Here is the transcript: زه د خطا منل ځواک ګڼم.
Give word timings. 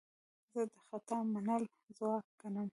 زه 0.53 0.61
د 0.71 0.73
خطا 0.85 1.17
منل 1.31 1.63
ځواک 1.97 2.25
ګڼم. 2.39 2.67